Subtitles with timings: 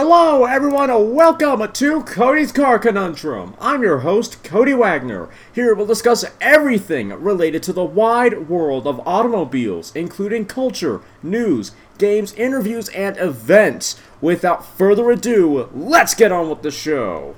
[0.00, 3.56] Hello, everyone, and welcome to Cody's Car Conundrum.
[3.60, 5.28] I'm your host, Cody Wagner.
[5.52, 12.32] Here we'll discuss everything related to the wide world of automobiles, including culture, news, games,
[12.34, 14.00] interviews, and events.
[14.20, 17.34] Without further ado, let's get on with the show.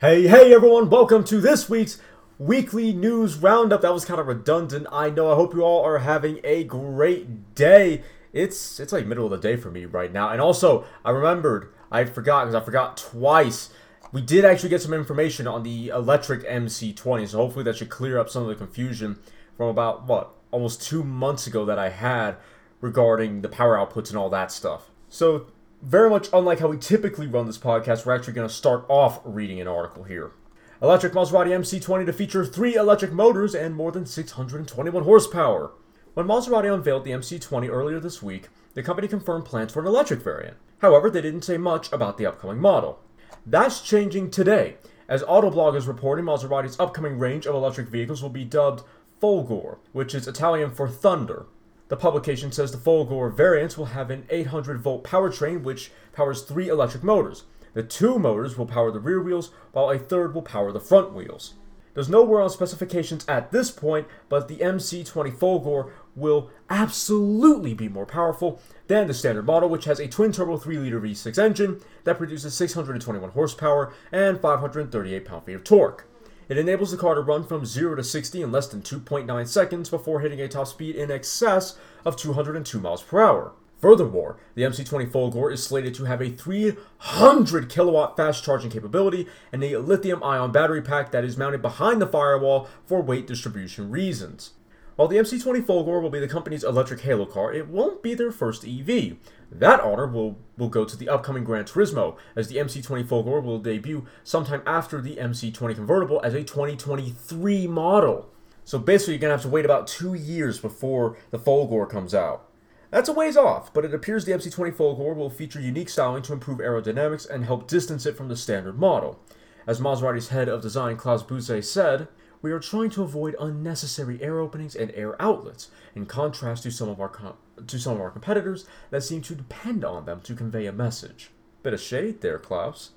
[0.00, 2.00] Hey, hey, everyone, welcome to this week's
[2.38, 3.80] weekly news roundup.
[3.80, 5.32] That was kind of redundant, I know.
[5.32, 8.04] I hope you all are having a great day.
[8.32, 10.28] It's it's like middle of the day for me right now.
[10.28, 13.70] And also, I remembered I forgot because I forgot twice.
[14.12, 18.18] We did actually get some information on the electric MC20, so hopefully that should clear
[18.18, 19.18] up some of the confusion
[19.56, 22.36] from about what almost two months ago that I had
[22.80, 24.90] regarding the power outputs and all that stuff.
[25.08, 25.46] So
[25.82, 29.20] very much unlike how we typically run this podcast, we're actually going to start off
[29.24, 30.32] reading an article here.
[30.80, 35.72] Electric Maserati MC20 to feature three electric motors and more than 621 horsepower.
[36.14, 40.22] When Maserati unveiled the MC20 earlier this week, the company confirmed plans for an electric
[40.22, 40.56] variant.
[40.78, 43.00] However, they didn't say much about the upcoming model.
[43.44, 44.76] That's changing today,
[45.08, 48.84] as Autoblog is reporting Maserati's upcoming range of electric vehicles will be dubbed
[49.20, 51.46] Folgore, which is Italian for thunder.
[51.88, 56.68] The publication says the Folgore variants will have an 800 volt powertrain which powers three
[56.68, 57.46] electric motors.
[57.74, 61.12] The two motors will power the rear wheels, while a third will power the front
[61.12, 61.54] wheels.
[61.98, 67.88] There's no word on specifications at this point, but the MC20 Folgore will absolutely be
[67.88, 71.80] more powerful than the standard model, which has a twin turbo 3 liter V6 engine
[72.04, 76.06] that produces 621 horsepower and 538 pound feet of torque.
[76.48, 79.90] It enables the car to run from 0 to 60 in less than 2.9 seconds
[79.90, 83.52] before hitting a top speed in excess of 202 miles per hour.
[83.80, 89.62] Furthermore, the MC20 Folgore is slated to have a 300 kilowatt fast charging capability and
[89.62, 94.52] a lithium ion battery pack that is mounted behind the firewall for weight distribution reasons.
[94.98, 98.32] While the MC20 Folgore will be the company's electric halo car, it won't be their
[98.32, 99.16] first EV.
[99.48, 103.60] That honor will, will go to the upcoming Gran Turismo, as the MC20 Folgore will
[103.60, 108.28] debut sometime after the MC20 convertible as a 2023 model.
[108.64, 112.12] So basically, you're going to have to wait about two years before the Folgore comes
[112.12, 112.50] out.
[112.90, 116.32] That's a ways off, but it appears the MC20 Folgore will feature unique styling to
[116.32, 119.20] improve aerodynamics and help distance it from the standard model.
[119.64, 122.08] As Maserati's head of design Klaus Busse said,
[122.42, 126.88] we are trying to avoid unnecessary air openings and air outlets, in contrast to some
[126.88, 130.34] of our com- to some of our competitors that seem to depend on them to
[130.34, 131.30] convey a message.
[131.62, 132.90] Bit of shade there, Klaus.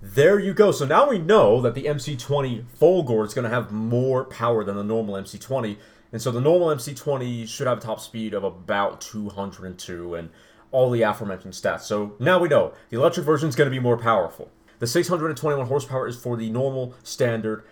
[0.00, 0.72] There you go.
[0.72, 4.76] So now we know that the MC20 Folgore is going to have more power than
[4.76, 5.76] the normal MC20,
[6.12, 10.30] and so the normal MC20 should have a top speed of about 202 and
[10.70, 11.82] all the aforementioned stats.
[11.82, 14.50] So now we know the electric version is going to be more powerful.
[14.78, 17.64] The 621 horsepower is for the normal standard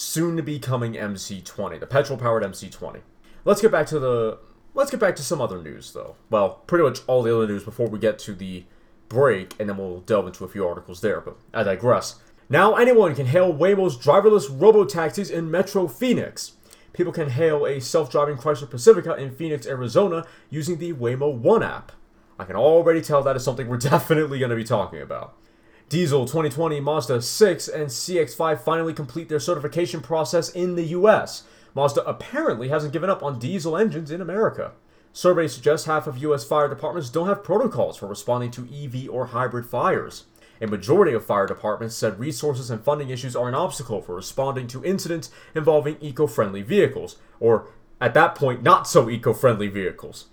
[0.00, 3.00] soon to be coming MC20, the petrol powered MC20.
[3.44, 4.38] Let's get back to the
[4.74, 6.16] let's get back to some other news though.
[6.30, 8.64] Well, pretty much all the other news before we get to the
[9.08, 12.20] break and then we'll delve into a few articles there, but I digress.
[12.48, 16.52] Now anyone can hail Waymo's driverless robo-taxis in Metro Phoenix.
[16.92, 21.92] People can hail a self-driving Chrysler Pacifica in Phoenix, Arizona using the Waymo One app.
[22.38, 25.36] I can already tell that is something we're definitely going to be talking about.
[25.90, 31.42] Diesel 2020, Mazda 6, and CX5 finally complete their certification process in the US.
[31.74, 34.70] Mazda apparently hasn't given up on diesel engines in America.
[35.12, 39.26] Surveys suggest half of US fire departments don't have protocols for responding to EV or
[39.26, 40.26] hybrid fires.
[40.60, 44.68] A majority of fire departments said resources and funding issues are an obstacle for responding
[44.68, 47.66] to incidents involving eco friendly vehicles, or
[48.00, 50.26] at that point, not so eco friendly vehicles.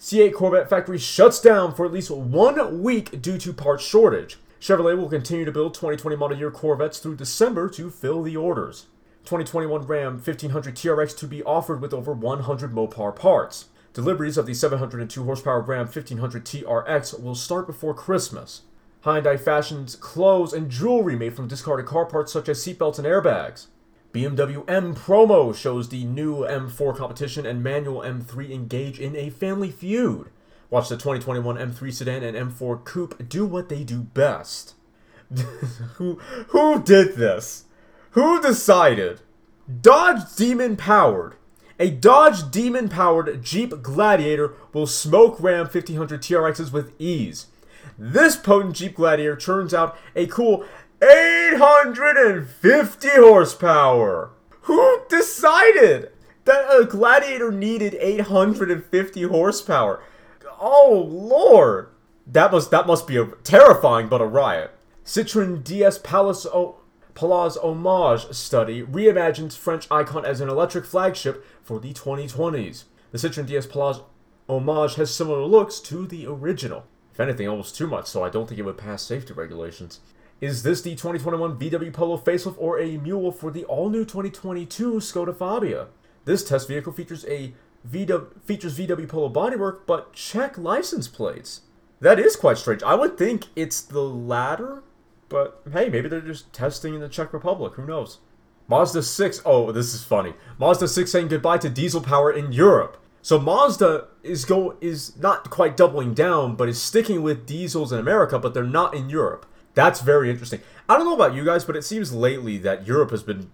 [0.00, 4.38] C8 Corvette factory shuts down for at least one week due to parts shortage.
[4.64, 8.86] Chevrolet will continue to build 2020 model year Corvettes through December to fill the orders.
[9.24, 13.66] 2021 Ram 1500 TRX to be offered with over 100 Mopar parts.
[13.92, 18.62] Deliveries of the 702 horsepower Ram 1500 TRX will start before Christmas.
[19.04, 23.66] Hyundai fashions clothes and jewelry made from discarded car parts such as seatbelts and airbags.
[24.14, 29.70] BMW M promo shows the new M4 competition and manual M3 engage in a family
[29.70, 30.30] feud.
[30.74, 34.74] Watch the 2021 M3 sedan and M4 coupe do what they do best.
[35.98, 36.14] who
[36.48, 37.66] who did this?
[38.10, 39.20] Who decided?
[39.80, 41.36] Dodge Demon powered.
[41.78, 47.46] A Dodge Demon powered Jeep Gladiator will smoke Ram 1500 TRXs with ease.
[47.96, 50.64] This potent Jeep Gladiator turns out a cool
[51.00, 54.30] 850 horsepower.
[54.62, 56.10] Who decided
[56.46, 60.02] that a Gladiator needed 850 horsepower?
[60.60, 61.88] Oh lord,
[62.26, 64.70] that must that must be a terrifying but a riot.
[65.04, 66.76] Citroen DS Palace o-
[67.16, 72.84] Homage study reimagines French icon as an electric flagship for the 2020s.
[73.12, 74.02] The Citroen DS Palaz
[74.48, 76.84] Homage has similar looks to the original.
[77.12, 80.00] If anything, almost too much, so I don't think it would pass safety regulations.
[80.40, 85.34] Is this the 2021 VW Polo facelift or a mule for the all-new 2022 Skoda
[85.36, 85.86] Fabia?
[86.24, 87.54] This test vehicle features a
[87.88, 91.62] VW, features VW Polo bodywork, but Czech license plates.
[92.00, 92.82] That is quite strange.
[92.82, 94.82] I would think it's the latter,
[95.28, 97.74] but hey, maybe they're just testing in the Czech Republic.
[97.74, 98.18] Who knows?
[98.68, 99.42] Mazda 6.
[99.44, 100.34] Oh, this is funny.
[100.58, 102.98] Mazda 6 saying goodbye to diesel power in Europe.
[103.22, 107.98] So Mazda is go is not quite doubling down, but is sticking with diesels in
[107.98, 109.46] America, but they're not in Europe.
[109.74, 110.60] That's very interesting.
[110.88, 113.50] I don't know about you guys, but it seems lately that Europe has been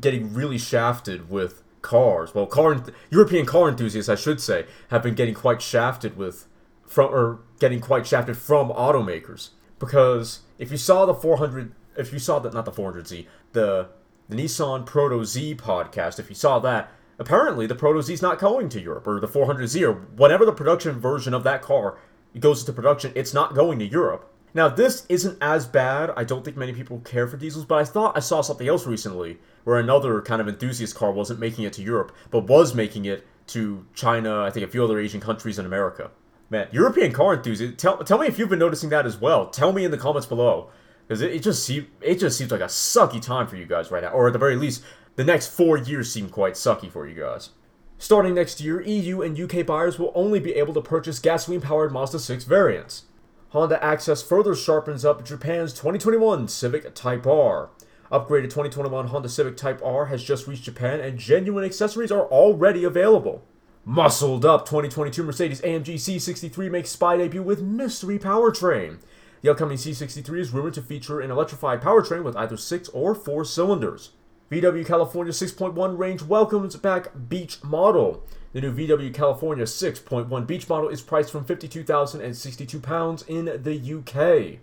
[0.00, 2.34] getting really shafted with cars.
[2.34, 6.46] Well, car European car enthusiasts, I should say, have been getting quite shafted with
[6.88, 12.18] from or getting quite shafted from automakers because if you saw the 400 if you
[12.18, 13.88] saw that not the 400Z the
[14.28, 18.38] the Nissan Proto Z podcast if you saw that apparently the Proto Z is not
[18.38, 21.98] going to Europe or the 400Z or whatever the production version of that car
[22.38, 26.44] goes into production it's not going to Europe now this isn't as bad I don't
[26.44, 29.78] think many people care for diesels but I thought I saw something else recently where
[29.78, 33.86] another kind of enthusiast car wasn't making it to Europe but was making it to
[33.94, 36.10] China I think a few other Asian countries and America
[36.50, 39.48] Man, European car enthusiasts, tell, tell me if you've been noticing that as well.
[39.48, 40.70] Tell me in the comments below.
[41.06, 44.02] Because it, it, just it just seems like a sucky time for you guys right
[44.02, 44.10] now.
[44.10, 44.82] Or at the very least,
[45.16, 47.50] the next four years seem quite sucky for you guys.
[47.98, 52.18] Starting next year, EU and UK buyers will only be able to purchase gasoline-powered Mazda
[52.18, 53.04] 6 variants.
[53.50, 57.70] Honda Access further sharpens up Japan's 2021 Civic Type R.
[58.12, 62.84] Upgraded 2021 Honda Civic Type R has just reached Japan and genuine accessories are already
[62.84, 63.42] available.
[63.86, 68.98] Muscled up 2022 Mercedes AMG C63 makes spy debut with mystery powertrain.
[69.40, 73.46] The upcoming C63 is rumored to feature an electrified powertrain with either 6 or 4
[73.46, 74.10] cylinders.
[74.50, 78.24] VW California 6.1 range welcomes back Beach model.
[78.52, 84.58] The new VW California 6.1 Beach model is priced from £52,062 in the UK.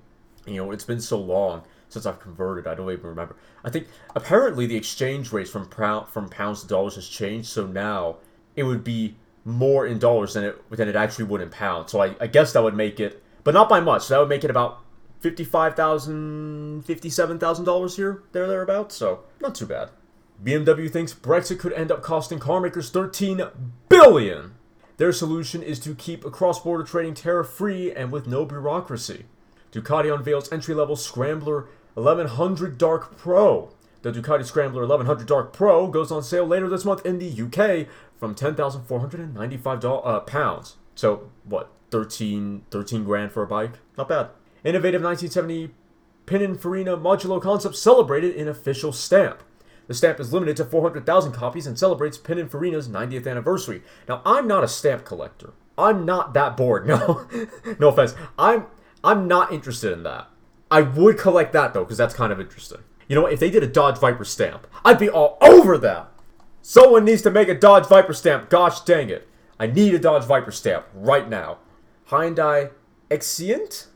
[0.47, 3.35] You know, it's been so long since I've converted, I don't even remember.
[3.63, 8.17] I think apparently the exchange rate from, from pounds to dollars has changed, so now
[8.55, 9.15] it would be
[9.45, 11.91] more in dollars than it than it actually would in pounds.
[11.91, 14.03] So I, I guess that would make it, but not by much.
[14.03, 14.79] So that would make it about
[15.19, 18.95] fifty-five thousand, fifty-seven thousand dollars here, there, thereabouts.
[18.95, 19.91] So not too bad.
[20.43, 23.41] BMW thinks Brexit could end up costing carmakers thirteen
[23.89, 24.55] billion.
[24.97, 29.25] Their solution is to keep cross-border trading tariff-free and with no bureaucracy.
[29.73, 33.71] Ducati unveils entry-level Scrambler 1100 Dark Pro.
[34.03, 37.87] The Ducati Scrambler 1100 Dark Pro goes on sale later this month in the UK
[38.17, 40.77] from 10,495 uh, pounds.
[40.95, 43.73] So, what, 13, 13 grand for a bike?
[43.97, 44.29] Not bad.
[44.63, 45.73] Innovative 1970
[46.25, 49.43] Pininfarina Modulo concept celebrated in official stamp.
[49.87, 53.83] The stamp is limited to 400,000 copies and celebrates Pininfarina's 90th anniversary.
[54.09, 55.53] Now, I'm not a stamp collector.
[55.77, 56.87] I'm not that bored.
[56.87, 57.27] No,
[57.79, 58.15] no offense.
[58.39, 58.67] I'm
[59.03, 60.27] I'm not interested in that.
[60.71, 62.79] I would collect that though, because that's kind of interesting.
[63.07, 63.33] You know, what?
[63.33, 66.11] if they did a Dodge Viper stamp, I'd be all over that.
[66.61, 68.49] Someone needs to make a Dodge Viper stamp.
[68.49, 69.27] Gosh dang it.
[69.59, 71.59] I need a Dodge Viper stamp right now.
[72.09, 72.71] Hyundai
[73.09, 73.87] Xcient?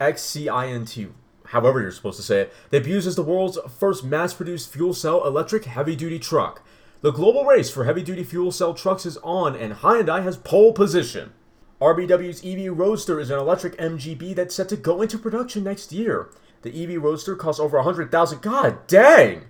[0.00, 1.08] X-C-I-N-T,
[1.52, 5.66] however you're supposed to say it, debuts as the world's first mass-produced fuel cell electric
[5.66, 6.62] heavy-duty truck.
[7.02, 11.32] The global race for heavy-duty fuel cell trucks is on, and Hyundai has pole position.
[11.80, 16.30] RBW's EV Roadster is an electric MGB that's set to go into production next year.
[16.62, 18.40] The EV Roadster costs over a hundred thousand.
[18.40, 19.46] God dang!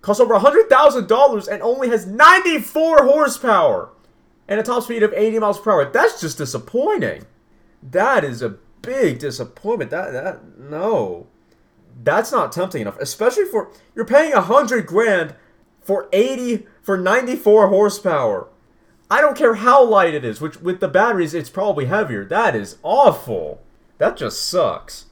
[0.00, 3.90] Costs over a hundred thousand dollars and only has 94 horsepower
[4.48, 5.90] and a top speed of 80 miles per hour.
[5.90, 7.26] That's just disappointing.
[7.82, 9.90] That is a big disappointment.
[9.90, 11.26] That that no,
[12.02, 12.98] that's not tempting enough.
[12.98, 15.34] Especially for you're paying a hundred grand
[15.80, 18.48] for 80 for 94 horsepower.
[19.10, 20.40] I don't care how light it is.
[20.40, 22.24] Which with the batteries, it's probably heavier.
[22.24, 23.62] That is awful.
[23.98, 25.06] That just sucks.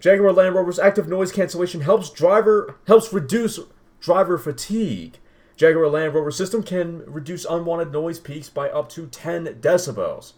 [0.00, 3.60] Jaguar Land Rover's active noise cancellation helps driver helps reduce
[4.00, 5.18] driver fatigue.
[5.56, 10.32] Jaguar Land Rover system can reduce unwanted noise peaks by up to 10 decibels.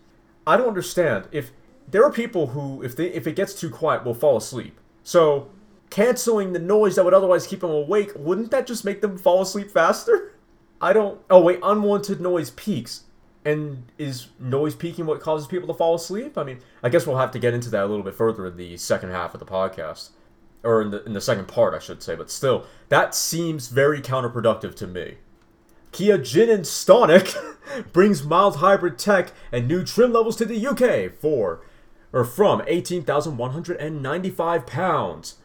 [0.47, 1.53] I don't understand if
[1.89, 4.79] there are people who if they if it gets too quiet will fall asleep.
[5.03, 5.49] So
[5.91, 9.43] canceling the noise that would otherwise keep them awake, wouldn't that just make them fall
[9.43, 10.33] asleep faster?
[10.81, 13.05] I don't Oh wait, unwanted noise peaks.
[13.45, 16.37] And is noise peaking what causes people to fall asleep?
[16.37, 18.57] I mean, I guess we'll have to get into that a little bit further in
[18.57, 20.11] the second half of the podcast.
[20.65, 22.17] Or in the, in the second part, I should say.
[22.17, 25.19] But still, that seems very counterproductive to me.
[25.93, 27.37] Kia Jinn and Stonic
[27.93, 31.61] brings mild hybrid tech and new trim levels to the UK for
[32.13, 35.37] or from 18,195 pounds.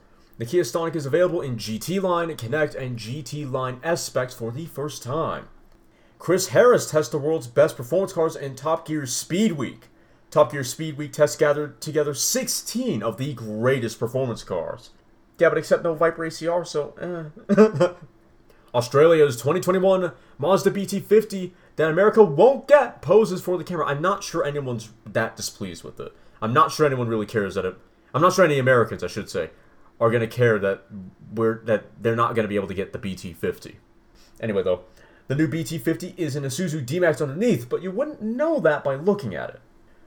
[0.42, 4.50] The Kia Stonic is available in GT Line, Connect, and GT Line S specs for
[4.50, 5.50] the first time.
[6.18, 9.90] Chris Harris tests the world's best performance cars in Top Gear Speed Week.
[10.32, 14.90] Top Gear Speed Week test gathered together 16 of the greatest performance cars.
[15.38, 17.94] Yeah, but except no Viper ACR, so eh.
[18.74, 23.86] Australia's 2021 Mazda BT50 that America won't get poses for the camera.
[23.86, 26.16] I'm not sure anyone's that displeased with it.
[26.42, 27.78] I'm not sure anyone really cares that it.
[28.12, 29.52] I'm not sure any Americans, I should say,
[30.02, 30.84] are gonna care that
[31.34, 33.76] we're that they're not gonna be able to get the BT50.
[34.42, 34.82] Anyway, though,
[35.28, 39.34] the new BT50 is an Isuzu D-Max underneath, but you wouldn't know that by looking
[39.36, 39.62] at it.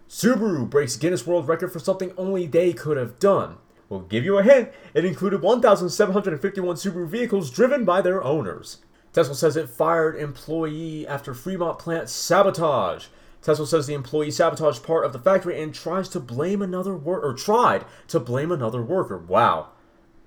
[0.09, 3.57] Subaru breaks Guinness World Record for something only they could have done.
[3.89, 4.71] We'll give you a hint.
[4.93, 8.79] It included 1,751 Subaru vehicles driven by their owners.
[9.13, 13.07] Tesla says it fired employee after Fremont plant sabotage.
[13.41, 17.29] Tesla says the employee sabotaged part of the factory and tries to blame another worker,
[17.29, 19.19] or tried to blame another worker.
[19.19, 19.69] Wow.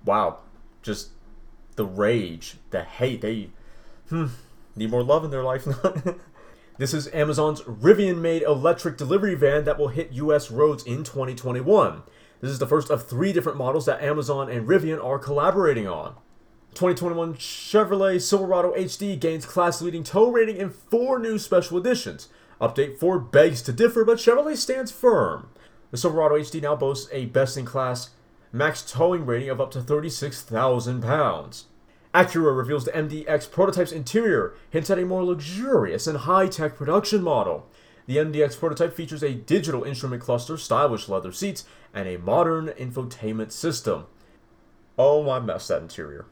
[0.07, 0.39] Wow.
[0.81, 1.09] Just
[1.75, 3.21] the rage, the hate.
[3.21, 3.49] They
[4.09, 4.27] hmm,
[4.75, 5.67] need more love in their life.
[6.77, 12.03] this is Amazon's Rivian made electric delivery van that will hit US roads in 2021.
[12.39, 16.15] This is the first of three different models that Amazon and Rivian are collaborating on.
[16.73, 22.29] 2021 Chevrolet Silverado HD gains class leading tow rating in four new special editions.
[22.61, 25.49] Update 4 begs to differ, but Chevrolet stands firm.
[25.91, 28.11] The Silverado HD now boasts a best in class
[28.51, 31.65] max towing rating of up to 36,000 pounds.
[32.13, 37.21] Acura reveals the MDX prototype's interior, hints at a more luxurious and high tech production
[37.21, 37.67] model.
[38.07, 43.51] The MDX prototype features a digital instrument cluster, stylish leather seats, and a modern infotainment
[43.51, 44.05] system.
[44.97, 46.25] Oh, I messed that interior.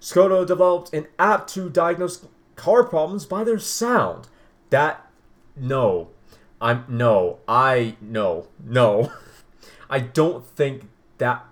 [0.00, 2.26] Skoda developed an app to diagnose
[2.56, 4.26] car problems by their sound.
[4.70, 5.06] That
[5.56, 6.10] no.
[6.60, 7.38] I'm no.
[7.46, 8.48] I no.
[8.62, 9.12] No.
[9.90, 10.88] I don't think
[11.22, 11.44] that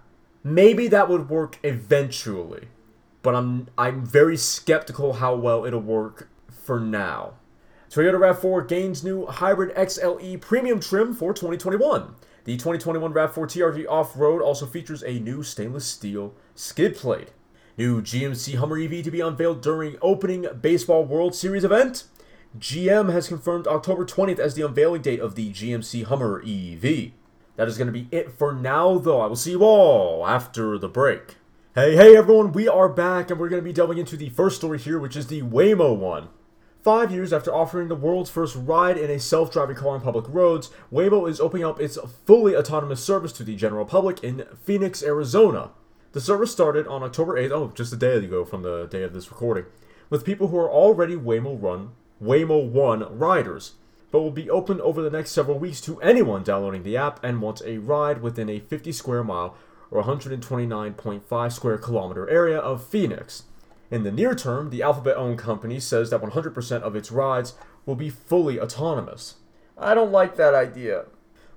[0.43, 2.69] maybe that would work eventually.
[3.23, 7.35] But I'm I'm very skeptical how well it'll work for now.
[7.89, 12.15] Toyota RAV4 gains new hybrid XLE premium trim for 2021.
[12.45, 17.31] The 2021 RAV4 TRD Off-Road also features a new stainless steel skid plate.
[17.77, 22.05] New GMC Hummer EV to be unveiled during opening Baseball World Series event.
[22.59, 27.13] GM has confirmed October 20th as the unveiling date of the GMC Hummer EV.
[27.61, 29.21] That is going to be it for now, though.
[29.21, 31.37] I will see you all after the break.
[31.75, 34.57] Hey, hey, everyone, we are back, and we're going to be delving into the first
[34.57, 36.31] story here, which is the Waymo one.
[36.83, 40.25] Five years after offering the world's first ride in a self driving car on public
[40.29, 45.03] roads, Waymo is opening up its fully autonomous service to the general public in Phoenix,
[45.03, 45.73] Arizona.
[46.13, 49.13] The service started on October 8th, oh, just a day ago from the day of
[49.13, 49.67] this recording,
[50.09, 51.91] with people who are already Waymo Run,
[52.23, 53.73] Waymo One riders,
[54.11, 57.41] but will be open over the next several weeks to anyone downloading the app and
[57.41, 59.57] wants a ride within a 50 square mile
[59.91, 63.45] or 129.5 square kilometer area of Phoenix.
[63.91, 67.55] In the near term, the Alphabet owned company says that 100% of its rides
[67.87, 69.37] will be fully autonomous.
[69.77, 71.07] I don't like that idea.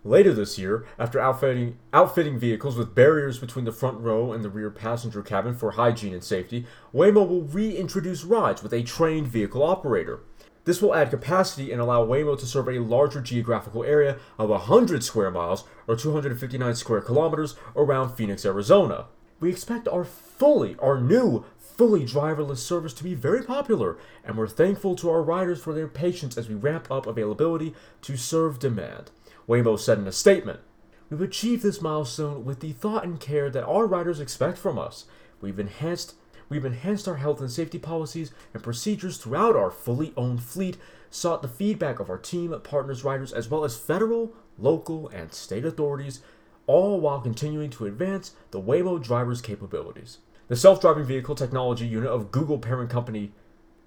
[0.06, 4.50] Later this year, after outfitting, outfitting vehicles with barriers between the front row and the
[4.50, 9.64] rear passenger cabin for hygiene and safety, Waymo will reintroduce rides with a trained vehicle
[9.64, 10.20] operator.
[10.66, 15.04] This will add capacity and allow Waymo to serve a larger geographical area of 100
[15.04, 19.08] square miles or 259 square kilometers around Phoenix, Arizona.
[19.42, 24.48] We expect our fully, our new fully driverless service to be very popular, and we're
[24.48, 29.12] thankful to our riders for their patience as we ramp up availability to serve demand.
[29.50, 30.62] Waymo said in a statement.
[31.10, 35.06] We've achieved this milestone with the thought and care that our riders expect from us.
[35.42, 36.16] We've enhanced
[36.54, 40.78] we've enhanced our health and safety policies and procedures throughout our fully owned fleet,
[41.10, 45.66] sought the feedback of our team, partners, riders, as well as federal, local, and state
[45.66, 46.22] authorities,
[46.68, 50.20] all while continuing to advance the Waymo driver's capabilities.
[50.48, 53.32] The self-driving vehicle technology unit of Google parent company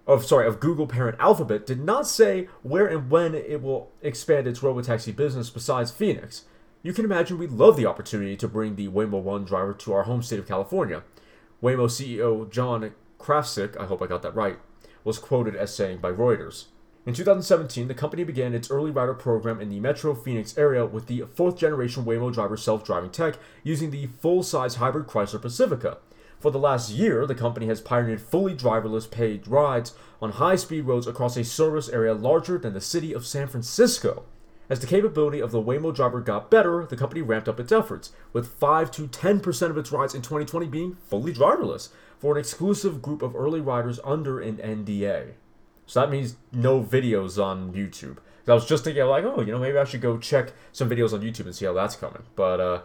[0.07, 4.47] of sorry, of Google parent Alphabet did not say where and when it will expand
[4.47, 6.45] its robotaxi business besides Phoenix.
[6.83, 10.05] You can imagine we'd love the opportunity to bring the Waymo One driver to our
[10.05, 11.03] home state of California.
[11.63, 14.59] Waymo CEO John Krafcik, I hope I got that right,
[15.05, 16.67] was quoted as saying by Reuters.
[17.07, 21.07] In 2017, the company began its early rider program in the Metro Phoenix area with
[21.07, 25.99] the fourth generation Waymo driver self driving tech using the full size hybrid Chrysler Pacifica.
[26.41, 30.83] For the last year, the company has pioneered fully driverless paid rides on high speed
[30.83, 34.25] roads across a service area larger than the city of San Francisco.
[34.69, 38.11] As the capability of the Waymo driver got better, the company ramped up its efforts,
[38.33, 43.01] with 5 to 10% of its rides in 2020 being fully driverless for an exclusive
[43.01, 45.33] group of early riders under an NDA.
[45.87, 48.19] So that means no videos on YouTube.
[48.49, 51.13] I was just thinking, like, oh, you know, maybe I should go check some videos
[51.13, 52.23] on YouTube and see how that's coming.
[52.37, 52.81] But, uh,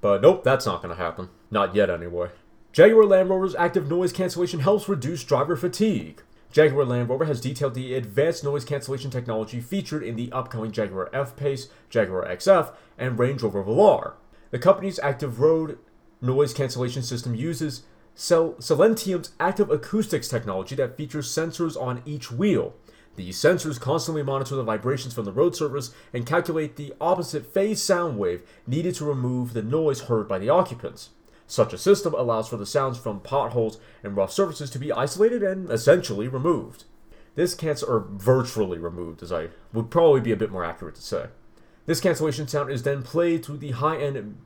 [0.00, 1.30] but nope, that's not to happen.
[1.50, 2.30] Not yet, anyway.
[2.72, 6.22] Jaguar Land Rover's active noise cancellation helps reduce driver fatigue.
[6.54, 11.10] Jaguar Land Rover has detailed the advanced noise cancellation technology featured in the upcoming Jaguar
[11.12, 14.12] F-Pace, Jaguar XF, and Range Rover Velar.
[14.52, 15.78] The company's active road
[16.20, 17.82] noise cancellation system uses
[18.14, 22.74] Cel- Silentium's active acoustics technology that features sensors on each wheel.
[23.16, 27.82] These sensors constantly monitor the vibrations from the road surface and calculate the opposite phase
[27.82, 31.10] sound wave needed to remove the noise heard by the occupants.
[31.46, 35.42] Such a system allows for the sounds from potholes and rough surfaces to be isolated
[35.42, 36.84] and essentially removed.
[37.34, 41.02] This cancel or virtually removed, as I would probably be a bit more accurate to
[41.02, 41.26] say.
[41.86, 44.38] This cancellation sound is then played through the high-end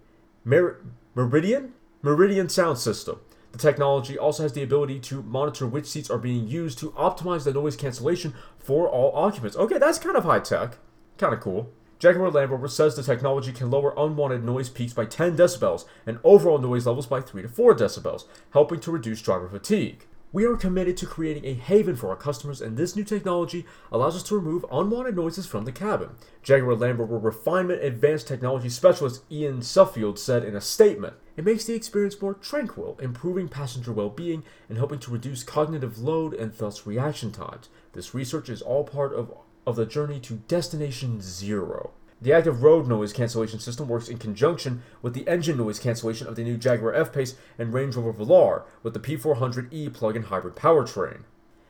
[0.44, 0.80] Mer-
[1.14, 3.20] Meridian Meridian sound system.
[3.52, 7.44] The technology also has the ability to monitor which seats are being used to optimize
[7.44, 9.56] the noise cancellation for all occupants.
[9.56, 10.78] Okay, that's kind of high tech.
[11.16, 11.72] Kind of cool.
[11.98, 16.20] Jaguar Land Rover says the technology can lower unwanted noise peaks by 10 decibels and
[16.22, 20.06] overall noise levels by 3 to 4 decibels, helping to reduce driver fatigue.
[20.30, 24.14] We are committed to creating a haven for our customers, and this new technology allows
[24.14, 26.10] us to remove unwanted noises from the cabin.
[26.42, 31.64] Jaguar Land Rover Refinement Advanced Technology Specialist Ian Suffield said in a statement It makes
[31.64, 36.52] the experience more tranquil, improving passenger well being and helping to reduce cognitive load and
[36.52, 37.70] thus reaction times.
[37.94, 39.32] This research is all part of
[39.68, 41.90] of the journey to Destination Zero.
[42.22, 46.36] The active road noise cancellation system works in conjunction with the engine noise cancellation of
[46.36, 51.24] the new Jaguar F-Pace and Range Rover Velar with the P400e plug-in hybrid powertrain.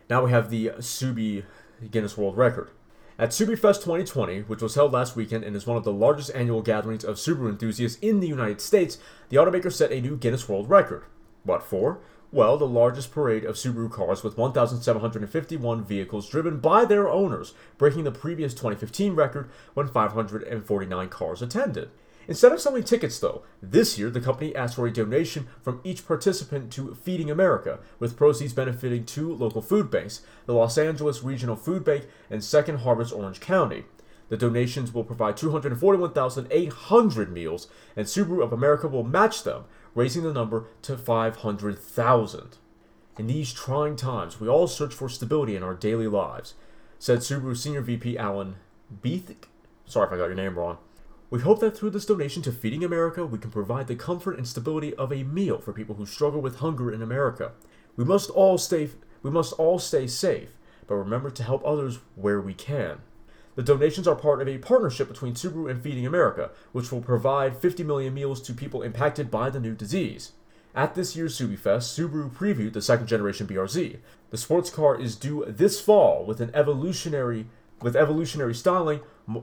[0.08, 1.42] Now we have the Subi
[1.90, 2.70] Guinness World Record.
[3.18, 6.62] At SubiFest 2020, which was held last weekend and is one of the largest annual
[6.62, 10.70] gatherings of Subaru enthusiasts in the United States, the automaker set a new Guinness World
[10.70, 11.02] Record.
[11.42, 11.98] What for?
[12.30, 18.04] Well, the largest parade of Subaru cars with 1,751 vehicles driven by their owners, breaking
[18.04, 21.88] the previous 2015 record when 549 cars attended.
[22.26, 26.06] Instead of selling tickets, though, this year the company asked for a donation from each
[26.06, 31.56] participant to Feeding America, with proceeds benefiting two local food banks, the Los Angeles Regional
[31.56, 33.86] Food Bank and Second Harvest Orange County.
[34.28, 39.64] The donations will provide 241,800 meals, and Subaru of America will match them,
[39.98, 42.56] raising the number to 500,000.
[43.18, 46.54] In these trying times, we all search for stability in our daily lives,
[47.00, 48.54] said Subaru Senior VP Alan
[49.02, 49.48] Beathick.
[49.86, 50.78] Sorry if I got your name wrong.
[51.30, 54.46] We hope that through this donation to Feeding America, we can provide the comfort and
[54.46, 57.50] stability of a meal for people who struggle with hunger in America.
[57.96, 58.90] We must all stay
[59.24, 60.50] we must all stay safe,
[60.86, 63.00] but remember to help others where we can.
[63.58, 67.56] The donations are part of a partnership between Subaru and Feeding America, which will provide
[67.56, 70.30] 50 million meals to people impacted by the new disease.
[70.76, 73.96] At this year's SubiFest, Subaru previewed the second generation BRZ.
[74.30, 77.46] The sports car is due this fall with an evolutionary
[77.82, 79.00] with evolutionary styling,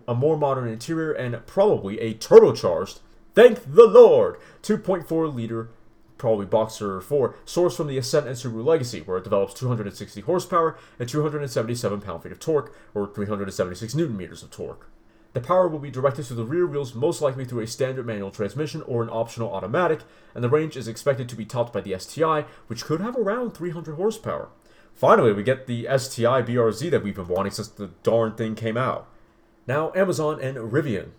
[0.08, 2.99] a more modern interior, and probably a turbocharged,
[3.34, 5.71] thank the Lord, 2.4 liter
[6.17, 10.78] probably Boxer 4, sourced from the Ascent and Subaru Legacy, where it develops 260 horsepower
[10.99, 14.89] and 277 pound-feet of torque, or 376 newton meters of torque.
[15.34, 18.32] The power will be directed to the rear wheels, most likely through a standard manual
[18.32, 19.99] transmission or an optional automatic,
[20.34, 23.51] and the range is expected to be topped by the STI, which could have around
[23.51, 24.47] 300 horsepower.
[24.93, 28.78] Finally, we get the STI BRZ that we've been wanting since the darn thing came
[28.78, 29.10] out.
[29.67, 31.10] Now, Amazon and Rivian.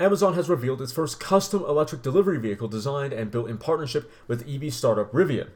[0.00, 4.48] Amazon has revealed its first custom electric delivery vehicle designed and built in partnership with
[4.48, 5.48] EV startup Rivian.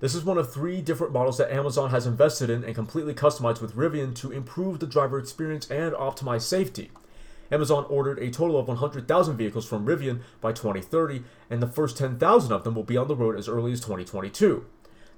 [0.00, 3.60] This is one of three different models that Amazon has invested in and completely customized
[3.60, 6.90] with Rivian to improve the driver experience and optimize safety.
[7.52, 12.52] Amazon ordered a total of 100,000 vehicles from Rivian by 2030, and the first 10,000
[12.52, 14.66] of them will be on the road as early as 2022.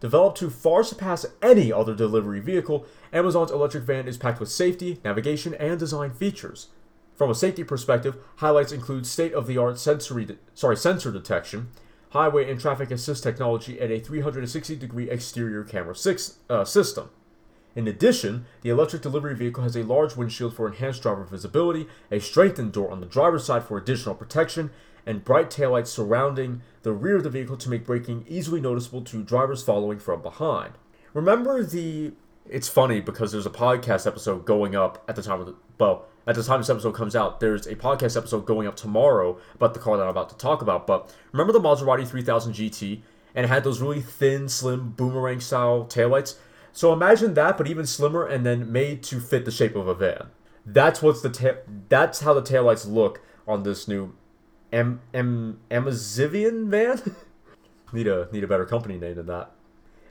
[0.00, 5.00] Developed to far surpass any other delivery vehicle, Amazon's electric van is packed with safety,
[5.02, 6.68] navigation, and design features.
[7.18, 11.70] From a safety perspective, highlights include state-of-the-art sensory de- sorry, sensor detection,
[12.10, 17.10] highway and traffic assist technology, and a 360-degree exterior camera six, uh, system.
[17.74, 22.20] In addition, the electric delivery vehicle has a large windshield for enhanced driver visibility, a
[22.20, 24.70] strengthened door on the driver's side for additional protection,
[25.04, 29.24] and bright taillights surrounding the rear of the vehicle to make braking easily noticeable to
[29.24, 30.74] drivers following from behind.
[31.14, 32.12] Remember the.
[32.48, 35.56] It's funny because there's a podcast episode going up at the time of the.
[35.80, 39.38] Well, at the time this episode comes out, there's a podcast episode going up tomorrow
[39.54, 40.86] about the car that I'm about to talk about.
[40.86, 43.00] But remember the Maserati 3000 GT?
[43.34, 46.36] And it had those really thin, slim, boomerang style taillights?
[46.72, 49.94] So imagine that, but even slimmer and then made to fit the shape of a
[49.94, 50.26] van.
[50.66, 54.14] That's what's the ta- that's how the taillights look on this new
[54.70, 57.16] M M Amazivian van.
[57.92, 59.52] need a need a better company name than that.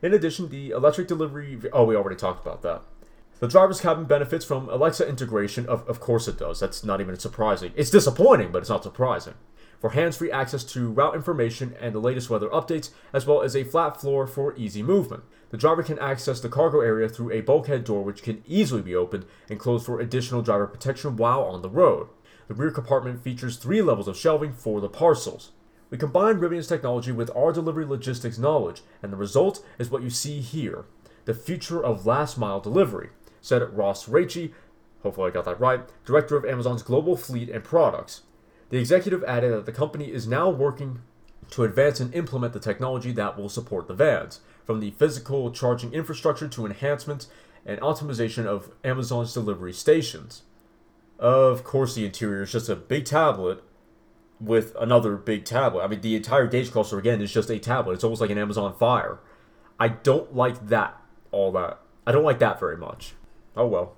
[0.01, 1.59] In addition, the electric delivery.
[1.71, 2.81] Oh, we already talked about that.
[3.39, 5.67] The driver's cabin benefits from Alexa integration.
[5.67, 6.59] Of, of course it does.
[6.59, 7.71] That's not even surprising.
[7.75, 9.35] It's disappointing, but it's not surprising.
[9.79, 13.55] for hands free access to route information and the latest weather updates, as well as
[13.55, 15.23] a flat floor for easy movement.
[15.51, 18.95] The driver can access the cargo area through a bulkhead door which can easily be
[18.95, 22.07] opened and closed for additional driver protection while on the road.
[22.47, 25.51] The rear compartment features three levels of shelving for the parcels.
[25.89, 30.09] We combine Rivian's technology with our delivery logistics knowledge, and the result is what you
[30.09, 30.85] see here
[31.25, 33.09] the future of last mile delivery,
[33.47, 34.51] said Ross Rachey,
[35.03, 38.23] hopefully I got that right, director of Amazon's global fleet and products.
[38.69, 41.01] The executive added that the company is now working
[41.51, 45.93] to advance and implement the technology that will support the vans, from the physical charging
[45.93, 47.27] infrastructure to enhancements
[47.65, 50.43] and optimization of Amazon's delivery stations.
[51.17, 53.63] Of course, the interior is just a big tablet
[54.41, 55.83] with another big tablet.
[55.83, 57.93] I mean, the entire gauge cluster again is just a tablet.
[57.93, 59.19] It's almost like an Amazon Fire.
[59.79, 61.79] I don't like that all that.
[62.05, 63.13] I don't like that very much.
[63.57, 63.95] Oh well.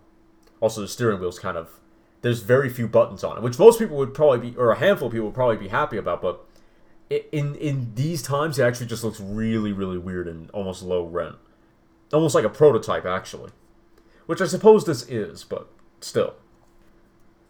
[0.61, 1.79] Also, the steering wheel's kind of
[2.21, 5.07] there's very few buttons on it, which most people would probably be, or a handful
[5.07, 6.21] of people would probably be happy about.
[6.21, 6.45] But
[7.09, 11.35] in in these times, it actually just looks really, really weird and almost low rent,
[12.11, 13.51] almost like a prototype, actually.
[14.25, 15.69] Which I suppose this is, but
[16.01, 16.35] still.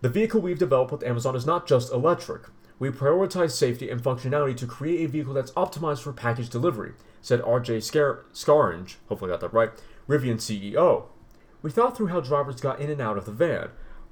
[0.02, 2.44] The vehicle we've developed with Amazon is not just electric.
[2.78, 7.42] We prioritize safety and functionality to create a vehicle that's optimized for package delivery, said
[7.42, 8.24] RJ Scar-
[9.10, 9.72] hopefully I got that right,
[10.08, 11.08] Rivian CEO.
[11.62, 13.70] We thought through how drivers got in and out of the van,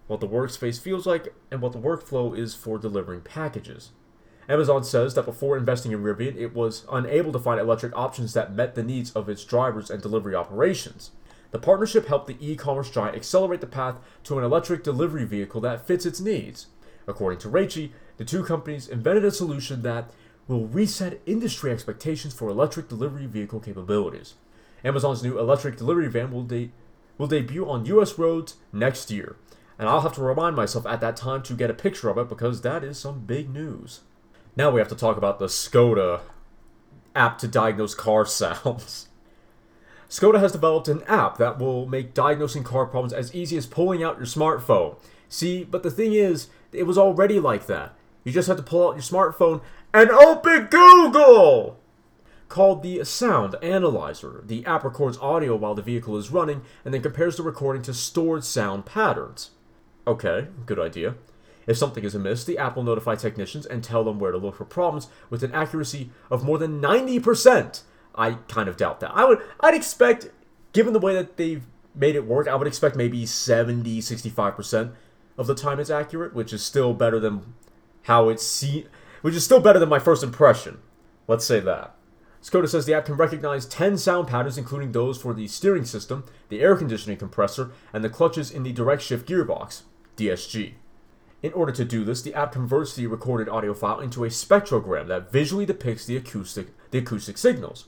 [0.08, 3.92] what the workspace feels like, and what the workflow is for delivering packages.
[4.50, 8.54] Amazon says that before investing in Rivian, it was unable to find electric options that
[8.54, 11.12] met the needs of its drivers and delivery operations.
[11.52, 15.62] The partnership helped the e commerce giant accelerate the path to an electric delivery vehicle
[15.62, 16.68] that fits its needs.
[17.08, 20.12] According to Rachey, the two companies invented a solution that
[20.48, 24.36] will reset industry expectations for electric delivery vehicle capabilities.
[24.84, 26.72] Amazon's new electric delivery van will, de-
[27.18, 29.36] will debut on US roads next year,
[29.78, 32.30] and I'll have to remind myself at that time to get a picture of it
[32.30, 34.02] because that is some big news.
[34.56, 36.22] Now we have to talk about the Skoda
[37.16, 39.08] app to diagnose car sounds.
[40.10, 44.04] Skoda has developed an app that will make diagnosing car problems as easy as pulling
[44.04, 44.98] out your smartphone.
[45.28, 47.94] See, but the thing is, it was already like that.
[48.24, 49.62] You just have to pull out your smartphone
[49.94, 51.80] and open Google!
[52.50, 54.44] Called the Sound Analyzer.
[54.46, 57.94] The app records audio while the vehicle is running and then compares the recording to
[57.94, 59.52] stored sound patterns.
[60.06, 61.16] Okay, good idea.
[61.68, 64.56] If something is amiss, the app will notify technicians and tell them where to look
[64.56, 67.82] for problems with an accuracy of more than 90%.
[68.16, 69.12] I kind of doubt that.
[69.12, 70.32] I would I'd expect
[70.72, 74.94] given the way that they've made it work, I would expect maybe 70, 65%
[75.38, 77.54] of the time it's accurate, which is still better than
[78.04, 78.88] how it's seen,
[79.22, 80.80] which is still better than my first impression.
[81.28, 81.97] Let's say that.
[82.42, 86.24] Skoda says the app can recognize 10 sound patterns, including those for the steering system,
[86.50, 89.84] the air conditioning compressor, and the clutches in the direct shift gearbox,
[90.16, 90.74] DSG.
[91.44, 95.08] In order to do this, the app converts the recorded audio file into a spectrogram
[95.08, 97.86] that visually depicts the acoustic, the acoustic signals.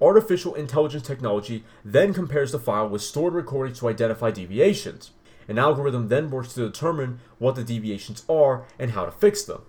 [0.00, 5.12] Artificial intelligence technology then compares the file with stored recordings to identify deviations.
[5.48, 9.62] An algorithm then works to determine what the deviations are and how to fix them.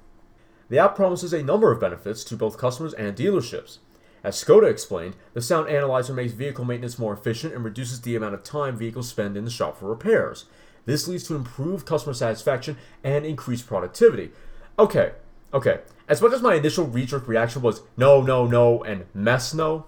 [0.70, 3.78] The app promises a number of benefits to both customers and dealerships.
[4.26, 8.34] As Skoda explained, the sound analyzer makes vehicle maintenance more efficient and reduces the amount
[8.34, 10.46] of time vehicles spend in the shop for repairs.
[10.88, 14.32] This leads to improved customer satisfaction and increased productivity.
[14.80, 15.12] Okay,
[15.54, 15.82] okay.
[16.10, 19.86] As much as my initial knee reaction was no, no, no, and mess no,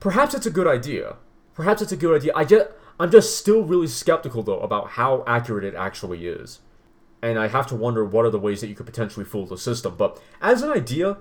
[0.00, 1.16] perhaps it's a good idea.
[1.54, 2.32] Perhaps it's a good idea.
[2.36, 2.68] I just
[3.00, 6.60] I'm just still really skeptical though about how accurate it actually is.
[7.22, 9.56] And I have to wonder what are the ways that you could potentially fool the
[9.56, 9.94] system.
[9.96, 11.16] But as an idea,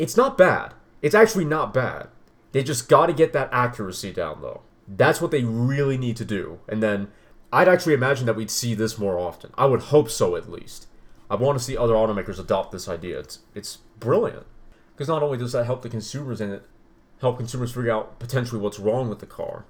[0.00, 0.74] it's not bad.
[1.02, 2.08] It's actually not bad.
[2.52, 4.62] They just got to get that accuracy down though.
[4.88, 6.60] That's what they really need to do.
[6.68, 7.08] And then
[7.52, 9.52] I'd actually imagine that we'd see this more often.
[9.56, 10.86] I would hope so at least.
[11.28, 13.18] I want to see other automakers adopt this idea.
[13.18, 14.46] It's it's brilliant.
[14.94, 16.64] Because not only does that help the consumers and it
[17.20, 19.66] help consumers figure out potentially what's wrong with the car,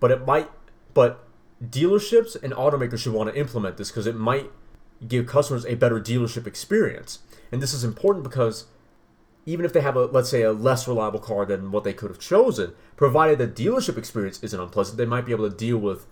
[0.00, 0.50] but it might
[0.94, 1.26] but
[1.64, 4.50] dealerships and automakers should want to implement this because it might
[5.06, 7.20] give customers a better dealership experience.
[7.52, 8.66] And this is important because
[9.46, 12.10] even if they have a let's say a less reliable car than what they could
[12.10, 16.06] have chosen, provided the dealership experience isn't unpleasant, they might be able to deal with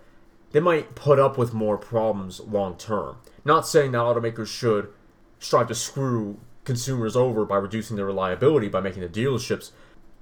[0.53, 3.17] they might put up with more problems long term.
[3.45, 4.89] Not saying that automakers should
[5.41, 9.73] strive to screw consumers over by reducing their reliability by making the dealerships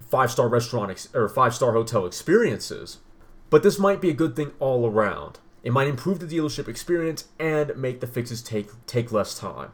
[0.00, 2.98] five star restaurant ex- or five star hotel experiences.
[3.50, 5.38] But this might be a good thing all around.
[5.62, 9.72] It might improve the dealership experience and make the fixes take take less time.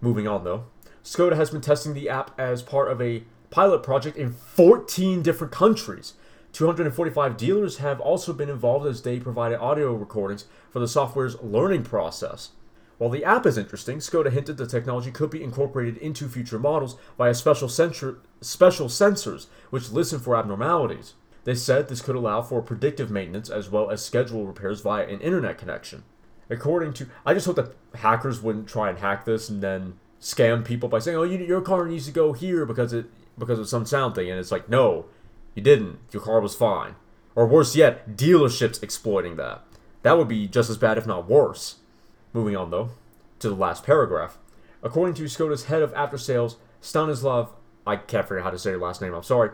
[0.00, 0.66] Moving on though,
[1.06, 5.52] Skoda has been testing the app as part of a pilot project in 14 different
[5.52, 6.14] countries.
[6.52, 11.84] 245 dealers have also been involved as they provided audio recordings for the software's learning
[11.84, 12.50] process.
[12.98, 16.96] While the app is interesting, Skoda hinted the technology could be incorporated into future models
[17.16, 21.14] via special, sensor, special sensors which listen for abnormalities.
[21.44, 25.20] They said this could allow for predictive maintenance as well as scheduled repairs via an
[25.20, 26.02] internet connection.
[26.50, 30.64] According to, I just hope that hackers wouldn't try and hack this and then scam
[30.64, 33.06] people by saying, "Oh, you, your car needs to go here because it
[33.38, 35.06] because of some sound thing," and it's like, no,
[35.54, 35.98] you didn't.
[36.12, 36.94] Your car was fine.
[37.34, 39.62] Or worse yet, dealerships exploiting that.
[40.02, 41.76] That would be just as bad, if not worse.
[42.32, 42.90] Moving on, though,
[43.40, 44.38] to the last paragraph.
[44.82, 47.50] According to Skoda's head of after sales, Stanislav,
[47.86, 49.50] I can't figure out how to say your last name, I'm sorry.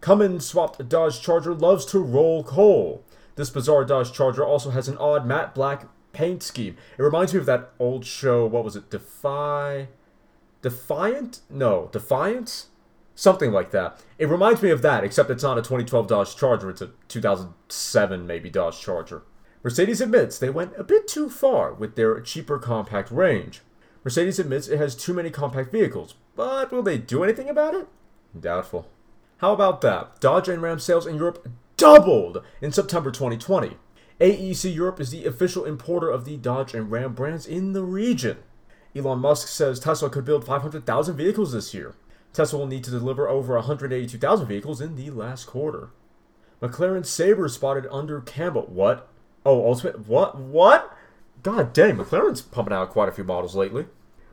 [0.00, 3.02] Cummins swapped Dodge Charger loves to roll coal.
[3.34, 6.76] This bizarre Dodge Charger also has an odd matte black paint scheme.
[6.96, 9.88] It reminds me of that old show, what was it, Defy...
[10.62, 11.40] Defiant?
[11.50, 12.69] No, Defiance?
[13.20, 14.00] Something like that.
[14.16, 18.26] It reminds me of that, except it's not a 2012 Dodge Charger, it's a 2007
[18.26, 19.24] maybe Dodge Charger.
[19.62, 23.60] Mercedes admits they went a bit too far with their cheaper compact range.
[24.04, 27.88] Mercedes admits it has too many compact vehicles, but will they do anything about it?
[28.40, 28.88] Doubtful.
[29.36, 30.18] How about that?
[30.20, 33.76] Dodge and Ram sales in Europe doubled in September 2020.
[34.18, 38.38] AEC Europe is the official importer of the Dodge and Ram brands in the region.
[38.96, 41.94] Elon Musk says Tesla could build 500,000 vehicles this year.
[42.32, 45.90] Tesla will need to deliver over 182,000 vehicles in the last quarter.
[46.62, 48.66] McLaren Sabre spotted under Campbell.
[48.68, 49.08] What?
[49.44, 50.06] Oh, Ultimate.
[50.06, 50.38] What?
[50.38, 50.96] What?
[51.42, 53.86] God dang, McLaren's pumping out quite a few models lately.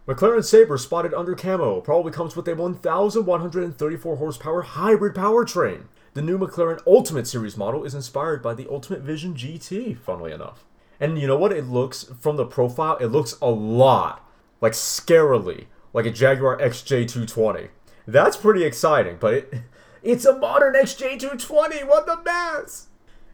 [0.08, 5.84] McLaren Sabre spotted under camo probably comes with a 1,134 horsepower hybrid powertrain.
[6.14, 10.66] The new McLaren Ultimate Series model is inspired by the Ultimate Vision GT, funnily enough.
[11.00, 11.52] And you know what?
[11.52, 14.28] It looks, from the profile, it looks a lot,
[14.60, 17.70] like scarily, like a Jaguar XJ220.
[18.08, 19.54] That's pretty exciting, but it,
[20.02, 21.88] it's a modern XJ220.
[21.88, 22.88] What the mess!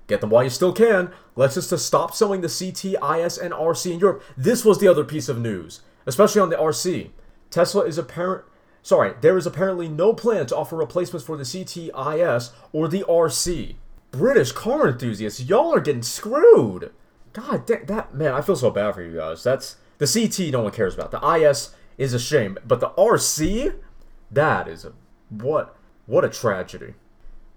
[0.07, 1.11] Get them while you still can.
[1.37, 4.23] Lexus to uh, stop selling the CT, IS, and RC in Europe.
[4.35, 7.11] This was the other piece of news, especially on the RC.
[7.49, 8.45] Tesla is apparent.
[8.81, 13.05] Sorry, there is apparently no plan to offer replacements for the CT, IS, or the
[13.07, 13.75] RC.
[14.11, 16.91] British car enthusiasts, y'all are getting screwed.
[17.31, 19.43] God, that, that man, I feel so bad for you guys.
[19.43, 20.51] That's the CT.
[20.51, 21.11] No one cares about.
[21.11, 23.73] The IS is a shame, but the RC,
[24.33, 24.93] that is a
[25.29, 25.75] what?
[26.05, 26.95] What a tragedy.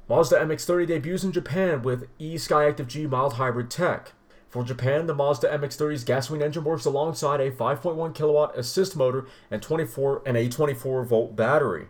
[0.08, 4.12] Mazda MX-30 debuts in Japan with e-Skyactiv G mild hybrid tech.
[4.48, 9.60] For Japan, the Mazda MX-30's gasoline engine works alongside a 5.1 kilowatt assist motor and
[9.60, 11.88] 24 and a 24 volt battery.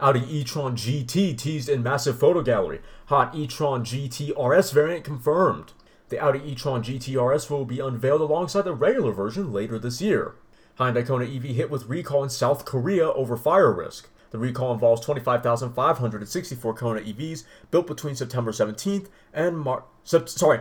[0.00, 2.80] Audi e-tron GT teased in massive photo gallery.
[3.06, 5.72] Hot e-tron GT RS variant confirmed.
[6.08, 10.36] The Audi e-tron GT RS will be unveiled alongside the regular version later this year.
[10.78, 14.08] Hyundai Kona EV hit with recall in South Korea over fire risk.
[14.30, 20.60] The recall involves 25,564 Kona EVs built between September 17th and Mar- Sep- sorry,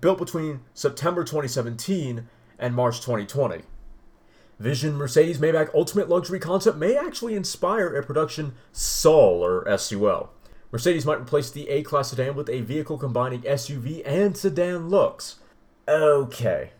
[0.00, 3.62] built between September 2017 and March 2020.
[4.58, 10.30] Vision Mercedes Maybach Ultimate Luxury concept may actually inspire a production SUL or SUL.
[10.70, 15.36] Mercedes might replace the A-Class sedan with a vehicle combining SUV and sedan looks.
[15.86, 16.72] Okay.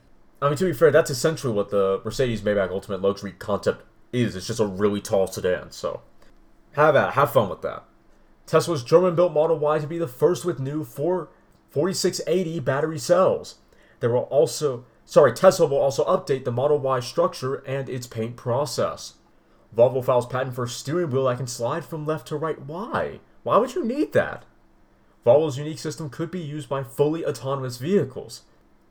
[0.42, 4.34] I mean, to be fair, that's essentially what the Mercedes Maybach Ultimate Luxury concept is.
[4.34, 6.02] It's just a really tall sedan, so
[6.72, 7.12] have at it.
[7.14, 7.84] Have fun with that.
[8.44, 11.28] Tesla's German-built Model Y to be the first with new 4
[11.70, 13.58] 4680 battery cells.
[14.00, 18.36] There will also, sorry, Tesla will also update the Model Y structure and its paint
[18.36, 19.14] process.
[19.74, 22.60] Volvo files patent for steering wheel that can slide from left to right.
[22.60, 23.20] Why?
[23.44, 24.44] Why would you need that?
[25.24, 28.42] Volvo's unique system could be used by fully autonomous vehicles.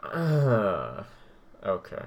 [0.01, 1.03] Uh,
[1.63, 2.05] okay.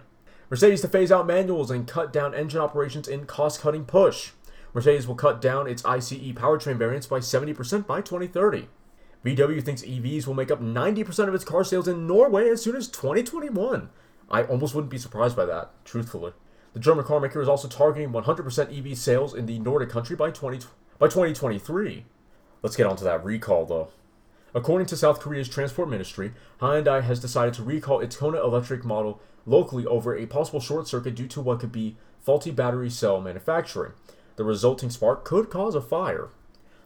[0.51, 4.33] Mercedes to phase out manuals and cut down engine operations in cost cutting push.
[4.73, 8.69] Mercedes will cut down its ICE powertrain variants by 70% by 2030.
[9.25, 12.77] VW thinks EVs will make up 90% of its car sales in Norway as soon
[12.77, 13.89] as 2021.
[14.31, 16.33] I almost wouldn't be surprised by that, truthfully.
[16.75, 20.67] The German carmaker is also targeting 100% EV sales in the Nordic country by 20,
[20.99, 22.05] by 2023.
[22.63, 23.89] Let's get onto that recall, though.
[24.55, 29.21] According to South Korea's transport ministry, Hyundai has decided to recall its Kona electric model
[29.47, 33.93] locally over a possible short circuit due to what could be faulty battery cell manufacturing.
[34.37, 36.29] The resulting spark could cause a fire.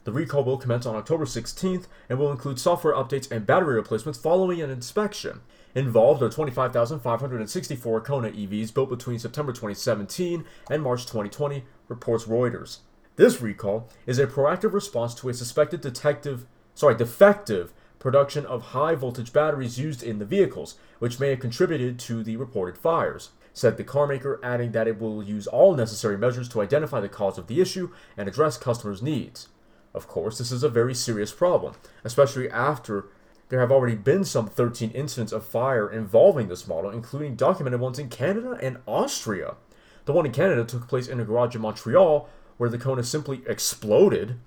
[0.05, 4.19] The recall will commence on October 16th and will include software updates and battery replacements
[4.19, 5.43] following an inspection.
[5.75, 12.79] Involved are 25,564 Kona EVs built between September 2017 and March 2020, reports Reuters.
[13.17, 16.47] This recall is a proactive response to a suspected detective,
[16.79, 21.99] sorry, defective production of high voltage batteries used in the vehicles, which may have contributed
[21.99, 26.49] to the reported fires, said the carmaker, adding that it will use all necessary measures
[26.49, 29.49] to identify the cause of the issue and address customers' needs.
[29.93, 33.07] Of course, this is a very serious problem, especially after
[33.49, 37.99] there have already been some 13 incidents of fire involving this model, including documented ones
[37.99, 39.57] in Canada and Austria.
[40.05, 43.43] The one in Canada took place in a garage in Montreal, where the Kona simply
[43.49, 44.39] exploded,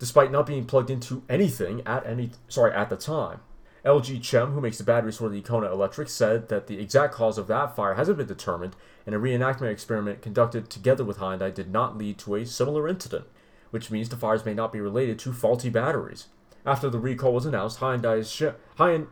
[0.00, 3.38] despite not being plugged into anything at any sorry at the time.
[3.84, 7.38] LG Chem, who makes the batteries for the Kona Electric, said that the exact cause
[7.38, 8.74] of that fire hasn't been determined,
[9.06, 13.26] and a reenactment experiment conducted together with Hyundai did not lead to a similar incident,
[13.70, 16.26] which means the fires may not be related to faulty batteries.
[16.66, 18.42] After the recall was announced, Hyundai's sh-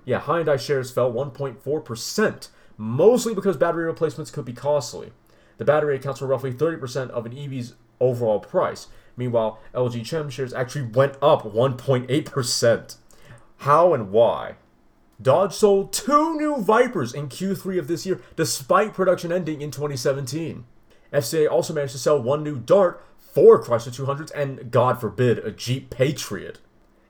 [0.04, 5.12] yeah, Hyundai shares fell 1.4%, mostly because battery replacements could be costly.
[5.56, 8.88] The battery accounts for roughly 30% of an EV's overall price.
[9.18, 12.96] Meanwhile, LG Chem shares actually went up 1.8%.
[13.58, 14.54] How and why?
[15.20, 20.64] Dodge sold two new Vipers in Q3 of this year, despite production ending in 2017.
[21.12, 25.50] FCA also managed to sell one new Dart, four Chrysler 200s, and, God forbid, a
[25.50, 26.60] Jeep Patriot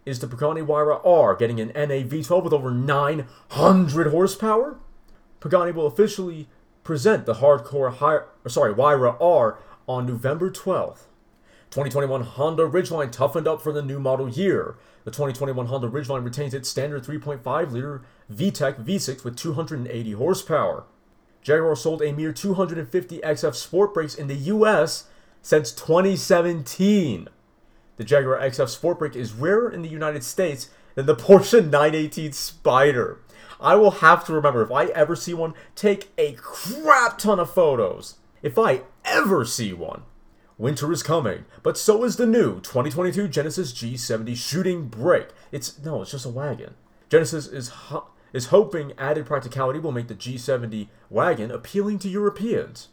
[0.07, 4.79] is the Pagani Huayra R getting an NA V12 with over 900 horsepower?
[5.41, 6.49] Pagani will officially
[6.83, 11.08] present the hardcore high, sorry, Huayra R on November 12th.
[11.71, 14.77] 2021 Honda Ridgeline toughened up for the new model year.
[15.05, 18.03] The 2021 Honda Ridgeline retains its standard 3.5 liter
[18.33, 20.85] VTEC V6 with 280 horsepower.
[21.43, 25.09] Jaguar sold a mere 250 XF Sportbrakes in the US
[25.43, 27.29] since 2017.
[27.97, 33.19] The Jaguar XF Sportbrake is rarer in the United States than the Porsche 918 Spyder.
[33.61, 37.53] I will have to remember if I ever see one, take a crap ton of
[37.53, 38.17] photos.
[38.41, 40.03] If I ever see one.
[40.59, 45.29] Winter is coming, but so is the new 2022 Genesis G70 shooting brake.
[45.53, 46.75] It's no, it's just a wagon.
[47.09, 52.89] Genesis is ho- is hoping added practicality will make the G70 wagon appealing to Europeans.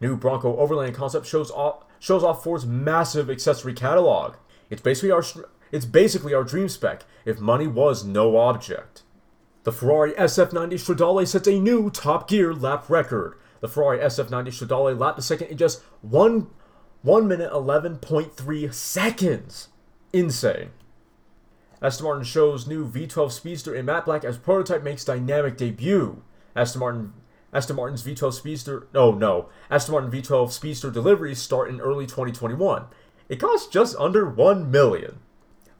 [0.00, 4.36] New Bronco Overland concept shows off shows off Ford's massive accessory catalog.
[4.70, 5.22] It's basically our
[5.70, 9.02] it's basically our dream spec if money was no object.
[9.64, 13.36] The Ferrari SF90 Stradale sets a new Top Gear lap record.
[13.60, 16.46] The Ferrari SF90 Stradale lapped the second in just 1
[17.04, 19.68] 1 minute 11.3 seconds.
[20.14, 20.70] Insane.
[21.82, 26.22] Aston Martin shows new V12 Speedster in matte black as prototype makes dynamic debut.
[26.56, 27.12] Aston Martin
[27.52, 32.86] Aston Martin's V12 Speedster, no, no, Aston Martin V12 Speedster deliveries start in early 2021.
[33.28, 35.18] It costs just under 1 million.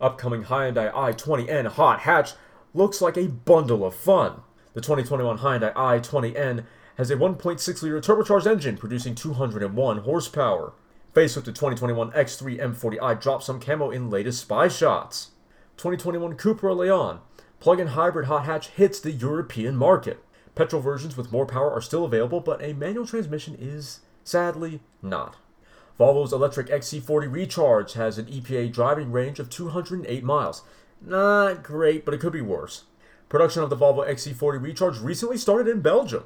[0.02, 2.32] Upcoming Hyundai i20N hot hatch
[2.74, 4.42] looks like a bundle of fun.
[4.74, 10.74] The 2021 Hyundai i20N has a 1.6 liter turbocharged engine producing 201 horsepower.
[11.14, 15.30] Faced with the 2021 X3 M40i drops some camo in latest spy shots.
[15.76, 17.20] 2021 Cupra Leon
[17.64, 20.22] plug-in hybrid hot hatch hits the European market.
[20.54, 25.36] Petrol versions with more power are still available, but a manual transmission is, sadly, not.
[25.98, 30.62] Volvo's electric XC40 Recharge has an EPA driving range of 208 miles.
[31.00, 32.84] Not great, but it could be worse.
[33.30, 36.24] Production of the Volvo XC40 Recharge recently started in Belgium.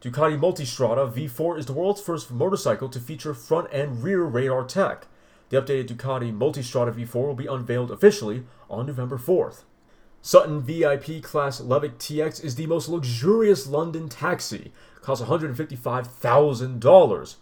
[0.00, 5.06] Ducati Multistrada V4 is the world's first motorcycle to feature front and rear radar tech.
[5.50, 9.64] The updated Ducati Multistrada V4 will be unveiled officially on November 4th.
[10.22, 14.72] Sutton VIP Class LEVC TX is the most luxurious London taxi.
[15.02, 17.36] Costs $155,000.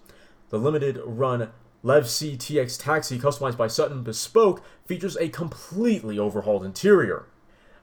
[0.49, 1.51] The limited run
[1.85, 7.27] LEVC TX taxi, customized by Sutton Bespoke, features a completely overhauled interior.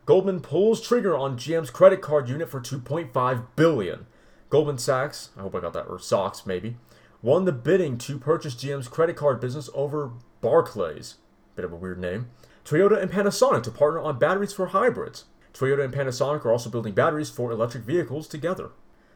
[0.05, 4.07] Goldman pulls trigger on GM's credit card unit for 2.5 billion.
[4.49, 6.77] Goldman Sachs, I hope I got that, or Sox maybe,
[7.21, 11.15] won the bidding to purchase GM's credit card business over Barclays.
[11.55, 12.29] Bit of a weird name.
[12.63, 15.25] Toyota and Panasonic to partner on batteries for hybrids.
[15.53, 18.71] Toyota and Panasonic are also building batteries for electric vehicles together.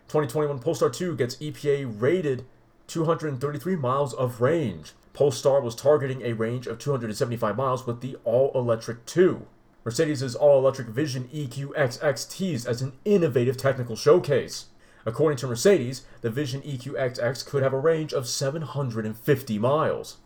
[0.07, 2.45] 2021 Polestar 2 gets EPA rated
[2.88, 4.93] 233 miles of range.
[5.13, 9.45] Polestar was targeting a range of 275 miles with the all electric 2.
[9.86, 14.65] Mercedes' all electric Vision EQXX teased as an innovative technical showcase.
[15.05, 20.17] According to Mercedes, the Vision EQXX could have a range of 750 miles.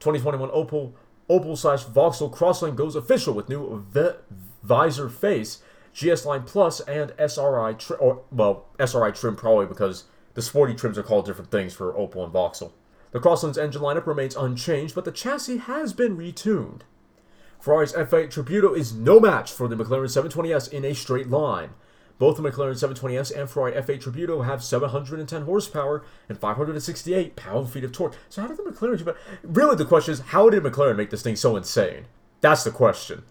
[0.00, 0.92] 2021 Opel
[1.28, 4.16] Opel slash Vauxhall Crossland goes official with new v-
[4.62, 5.62] visor face,
[5.92, 7.98] GS Line Plus, and SRI trim.
[8.00, 10.04] Or, well, SRI trim probably because
[10.34, 12.72] the sporty trims are called different things for Opel and Vauxhall.
[13.10, 16.82] The Crossland's engine lineup remains unchanged, but the chassis has been retuned.
[17.58, 21.70] Ferrari's F8 Tributo is no match for the McLaren 720S in a straight line.
[22.18, 27.92] Both the McLaren 720S and Ferrari F8 Tributo have 710 horsepower and 568 pound-feet of
[27.92, 28.16] torque.
[28.28, 29.16] So how did the McLaren do that?
[29.44, 32.06] Really, the question is, how did McLaren make this thing so insane?
[32.40, 33.22] That's the question.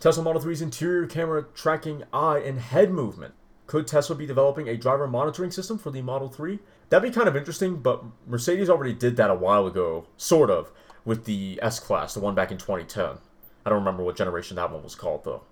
[0.00, 3.34] Tesla Model 3's interior camera tracking eye and head movement.
[3.66, 6.58] Could Tesla be developing a driver monitoring system for the Model 3?
[6.88, 10.72] That'd be kind of interesting, but Mercedes already did that a while ago, sort of,
[11.04, 13.18] with the S Class, the one back in 2010.
[13.64, 15.42] I don't remember what generation that one was called, though.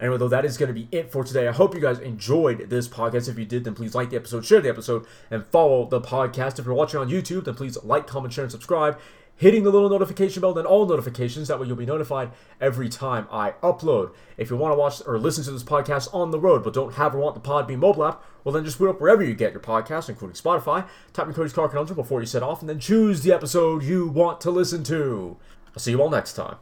[0.00, 1.46] Anyway, though, that is going to be it for today.
[1.46, 3.28] I hope you guys enjoyed this podcast.
[3.28, 6.58] If you did, then please like the episode, share the episode, and follow the podcast.
[6.58, 8.98] If you're watching on YouTube, then please like, comment, share, and subscribe.
[9.36, 11.48] Hitting the little notification bell, then all notifications.
[11.48, 12.30] That way you'll be notified
[12.60, 14.12] every time I upload.
[14.36, 16.94] If you want to watch or listen to this podcast on the road, but don't
[16.94, 19.52] have or want the Podbean mobile app, well, then just boot up wherever you get
[19.52, 20.86] your podcast, including Spotify.
[21.14, 24.08] Type in Cody's Car Conundrum before you set off, and then choose the episode you
[24.08, 25.38] want to listen to.
[25.68, 26.56] I'll see you all next time.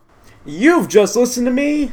[0.46, 1.92] You've just listened to me